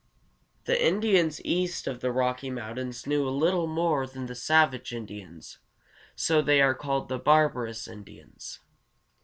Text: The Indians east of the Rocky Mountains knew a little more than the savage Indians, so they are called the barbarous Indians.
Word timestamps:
The 0.65 0.83
Indians 0.83 1.39
east 1.45 1.85
of 1.85 1.99
the 1.99 2.11
Rocky 2.11 2.49
Mountains 2.49 3.05
knew 3.05 3.29
a 3.29 3.29
little 3.29 3.67
more 3.67 4.07
than 4.07 4.25
the 4.25 4.33
savage 4.33 4.95
Indians, 4.95 5.59
so 6.15 6.41
they 6.41 6.59
are 6.59 6.73
called 6.73 7.07
the 7.07 7.19
barbarous 7.19 7.87
Indians. 7.87 8.61